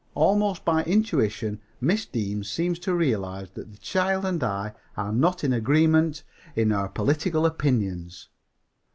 Almost 0.15 0.65
by 0.65 0.83
intuition 0.85 1.61
Miss 1.79 2.07
Deane 2.07 2.43
seems 2.43 2.79
to 2.79 2.95
realize 2.95 3.51
that 3.51 3.71
the 3.71 3.77
child 3.77 4.25
and 4.25 4.43
I 4.43 4.73
are 4.97 5.11
not 5.13 5.43
in 5.43 5.53
agreement 5.53 6.23
in 6.55 6.71
our 6.71 6.89
political 6.89 7.45
opinions. 7.45 8.27